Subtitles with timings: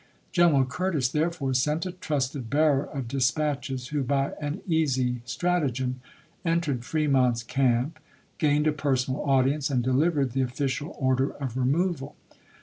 [0.31, 5.61] G eneral Curtis therefore sent a trusted bearer of dispatches, who, by an easy strat
[5.63, 5.97] agem,
[6.43, 7.99] entered Fremont's camp,
[8.39, 12.15] gained a personal audience, and delivered the official order of removal.